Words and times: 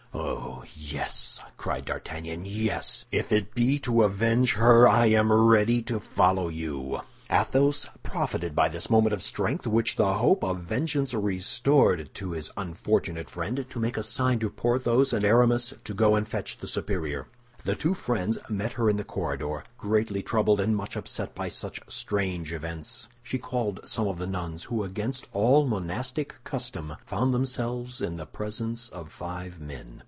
"Oh, 0.13 0.63
yes!" 0.75 1.39
cried 1.57 1.85
D'Artagnan, 1.85 2.43
"yes! 2.45 3.05
If 3.11 3.31
it 3.31 3.55
be 3.55 3.79
to 3.79 4.03
avenge 4.03 4.53
her, 4.53 4.87
I 4.87 5.07
am 5.07 5.31
ready 5.31 5.81
to 5.83 5.99
follow 5.99 6.47
you." 6.49 7.01
Athos 7.31 7.87
profited 8.03 8.53
by 8.53 8.67
this 8.67 8.89
moment 8.89 9.13
of 9.13 9.21
strength 9.23 9.65
which 9.65 9.95
the 9.95 10.13
hope 10.15 10.43
of 10.43 10.59
vengeance 10.59 11.13
restored 11.13 12.13
to 12.15 12.31
his 12.31 12.51
unfortunate 12.57 13.29
friend 13.29 13.65
to 13.69 13.79
make 13.79 13.97
a 13.97 14.03
sign 14.03 14.39
to 14.39 14.49
Porthos 14.49 15.13
and 15.13 15.23
Aramis 15.23 15.73
to 15.85 15.93
go 15.93 16.15
and 16.15 16.27
fetch 16.27 16.57
the 16.57 16.67
superior. 16.67 17.27
The 17.63 17.75
two 17.75 17.93
friends 17.93 18.37
met 18.49 18.73
her 18.73 18.89
in 18.89 18.97
the 18.97 19.03
corridor, 19.03 19.63
greatly 19.77 20.21
troubled 20.23 20.59
and 20.59 20.75
much 20.75 20.95
upset 20.97 21.33
by 21.33 21.47
such 21.47 21.79
strange 21.87 22.51
events; 22.51 23.07
she 23.23 23.37
called 23.37 23.79
some 23.85 24.07
of 24.07 24.17
the 24.17 24.27
nuns, 24.27 24.65
who 24.65 24.83
against 24.83 25.27
all 25.33 25.65
monastic 25.65 26.35
custom 26.43 26.95
found 27.05 27.33
themselves 27.33 28.01
in 28.01 28.17
the 28.17 28.25
presence 28.25 28.89
of 28.89 29.09
five 29.11 29.59
men. 29.59 29.99